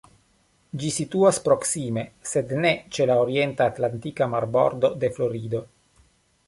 Ĝi 0.83 0.87
situas 0.95 1.39
proksime, 1.49 2.05
sed 2.31 2.55
ne 2.65 2.73
ĉe 2.97 3.07
la 3.13 3.19
orienta 3.27 3.69
atlantika 3.75 4.31
marbordo 4.35 4.95
de 5.05 5.13
Florido. 5.19 5.63